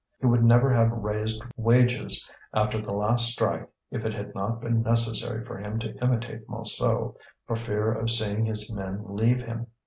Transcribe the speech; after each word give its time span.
He 0.19 0.25
would 0.25 0.43
never 0.43 0.71
have 0.73 0.89
raised 0.89 1.43
wages 1.57 2.27
after 2.55 2.81
the 2.81 2.91
last 2.91 3.27
strike 3.27 3.69
if 3.91 4.03
it 4.03 4.15
had 4.15 4.33
not 4.33 4.59
been 4.59 4.81
necessary 4.81 5.45
for 5.45 5.59
him 5.59 5.77
to 5.77 5.95
imitate 6.03 6.47
Montsou, 6.47 7.13
for 7.45 7.55
fear 7.55 7.91
of 7.93 8.09
seeing 8.09 8.45
his 8.47 8.73
men 8.73 9.03
leave 9.15 9.43
him. 9.43 9.67